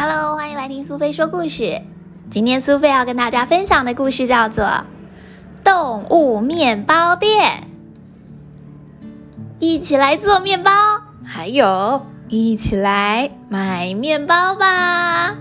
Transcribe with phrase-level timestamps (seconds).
[0.00, 1.82] 哈喽，欢迎来听苏菲说故事。
[2.30, 4.64] 今天苏菲要跟大家分享的故事叫做
[5.62, 7.64] 《动物面包店》。
[9.58, 10.70] 一起来做面包，
[11.22, 15.36] 还有一起来买面包吧。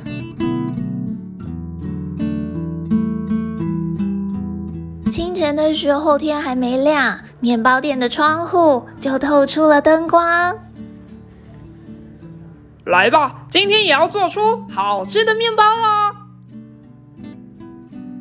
[5.09, 10.53] 清晨的时候，天还没亮，面包店的窗户就透出了灯光。
[12.89, 16.15] 来吧，今天也要做出好吃的面包哦！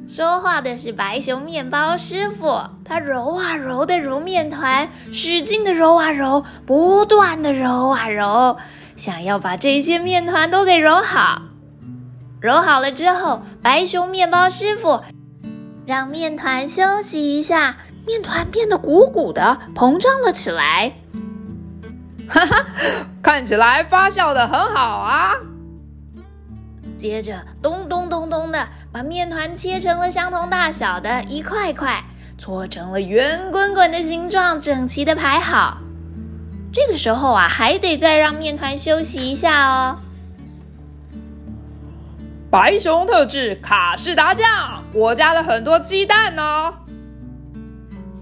[0.06, 8.58] 说话的是白熊面包师傅，他揉啊揉的揉面团，使劲的揉啊揉，不断的揉啊揉，
[8.94, 11.40] 想要把这些面团都给揉好。
[12.38, 15.00] 揉好了之后，白熊面包师傅
[15.86, 20.92] 让面团休息一下，面团变得鼓鼓的，膨胀了起来。
[22.28, 22.66] 哈哈，
[23.22, 25.32] 看起来发酵的很好啊！
[26.98, 32.04] 接着咚咚咚咚的把面团切成了相同大小的一块块，
[32.36, 35.78] 搓成了圆滚滚的形状，整齐的排好。
[36.72, 39.98] 这个时候啊，还得再让面团休息一下哦。
[42.50, 46.74] 白熊特制卡士达酱，我加了很多鸡蛋哦。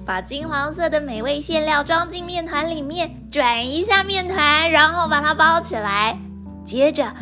[0.06, 6.16] 把金黄色的美味馅料装进面团里面，转一下面团，然后把它包起来。
[6.64, 7.12] 接着，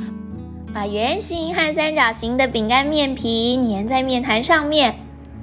[0.74, 4.96] 把圆形和三角形的饼干面皮粘在面团上面。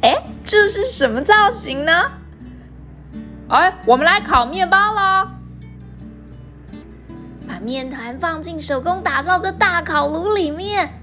[0.04, 2.12] 哎，这是什么造型呢？
[3.50, 5.32] 哎，我们来烤面包了！
[7.48, 11.02] 把面团放进手工打造的大烤炉里面，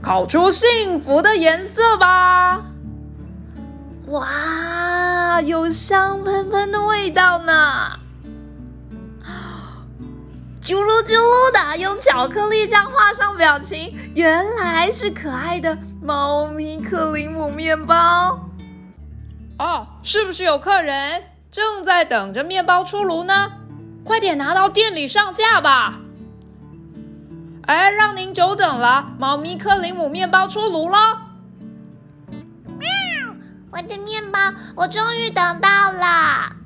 [0.00, 2.62] 烤出幸福的颜色吧！
[4.08, 4.26] 哇，
[5.40, 7.98] 有香喷喷的味道呢！
[10.62, 18.48] 啾噜啾噜的，用巧克力酱画上表情，原来是可爱的猫咪克林姆面包。
[19.58, 23.52] 哦，是不是有客人正在等着面包出炉呢？
[24.04, 26.00] 快点拿到店里上架吧！
[27.62, 31.25] 哎，让您久等了，猫咪克林姆面包出炉了。
[33.76, 34.38] 我的面包，
[34.74, 36.56] 我终于等到了！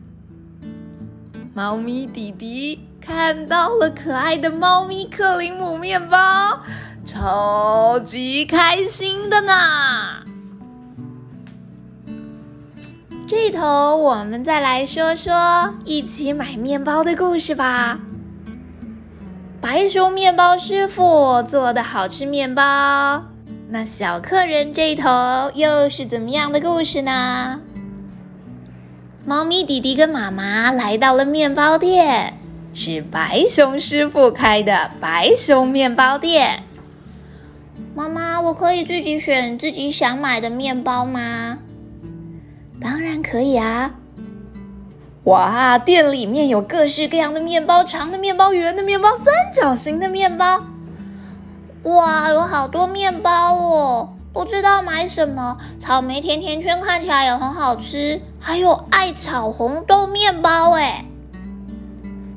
[1.52, 6.60] 猫咪弟弟看到了可爱的猫咪克林姆面包，
[7.04, 9.52] 超级开心的呢。
[13.26, 17.98] 这头我们再来说说一起买面包的故事吧。
[19.60, 23.29] 白熊面包师傅做的好吃面包。
[23.72, 25.08] 那小客人这头
[25.54, 27.60] 又是怎么样的故事呢？
[29.24, 32.34] 猫咪弟弟跟妈妈来到了面包店，
[32.74, 36.64] 是白熊师傅开的白熊面包店。
[37.94, 41.58] 妈妈，我可以自己选自己想买的面包吗？
[42.80, 43.94] 当然可以啊！
[45.24, 50.60] 哇，店里面有各式各样的面包，长的面包、圆的面包、三角形的面包。
[51.84, 54.10] 哇，有好多面包哦！
[54.32, 55.56] 不知道买什么。
[55.80, 61.06] 草莓甜甜圈看起来也很好吃，还有艾草红豆面包，哎，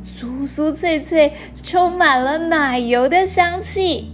[0.02, 4.12] 酥酥脆脆，充满了奶油的香气。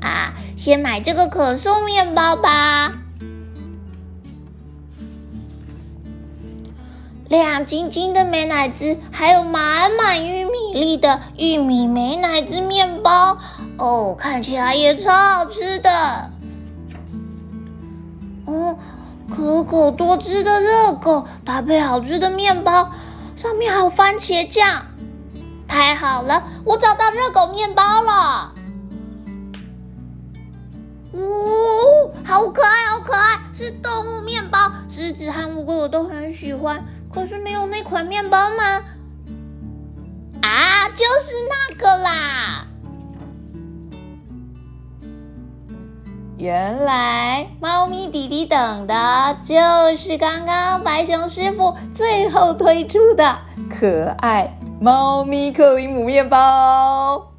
[0.00, 2.92] 啊，先买这个可颂面包吧。
[7.28, 13.38] 亮晶晶的美奶滋，还有满满玉米粒的玉米美奶滋面包。
[13.78, 16.30] 哦，看起来也超好吃的。
[18.46, 18.78] 哦，
[19.34, 22.92] 可口多汁的热狗搭配好吃的面包，
[23.34, 24.84] 上面还有番茄酱，
[25.66, 26.44] 太好了！
[26.64, 28.54] 我找到热狗面包了。
[31.12, 36.84] 呜，好可爱，好可爱，是动物面包，狮子和乌龟我都很喜欢。
[37.12, 38.82] 可是没有那款面包吗？
[40.42, 42.66] 啊，就是那个啦。
[46.44, 53.38] 原来猫咪弟弟等的就是刚刚白熊师傅最后推出的
[53.70, 57.30] 可爱猫咪克里姆面包。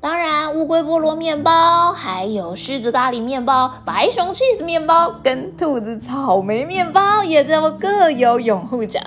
[0.00, 8.98] 当然，乌龟菠萝面包，还有狮子咖喱面包、白熊 cheese 面包跟兔子草莓面包也都各有拥护者。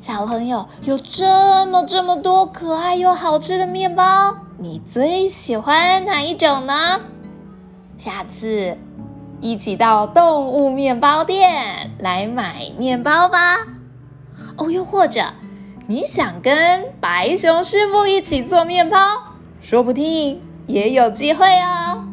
[0.00, 6.98] 小朋友有这么这么多可爱又好吃的面包，你最喜欢哪一种呢？
[7.98, 8.76] 下次
[9.40, 13.56] 一起到动物面包店来买面包吧。
[14.56, 15.22] 哦，又或者
[15.86, 18.98] 你想跟白熊师傅一起做面包，
[19.60, 22.05] 说不定也有机会哦。